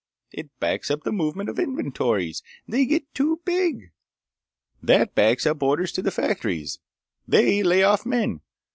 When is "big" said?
3.45-3.91